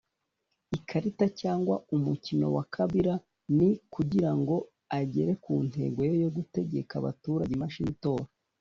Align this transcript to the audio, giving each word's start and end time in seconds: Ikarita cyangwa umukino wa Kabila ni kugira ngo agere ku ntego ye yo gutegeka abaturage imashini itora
Ikarita 0.77 1.25
cyangwa 1.41 1.75
umukino 1.95 2.45
wa 2.55 2.63
Kabila 2.75 3.13
ni 3.57 3.69
kugira 3.93 4.31
ngo 4.39 4.55
agere 4.99 5.33
ku 5.43 5.53
ntego 5.67 5.99
ye 6.07 6.13
yo 6.23 6.29
gutegeka 6.37 6.93
abaturage 6.97 7.53
imashini 7.55 7.91
itora 7.95 8.25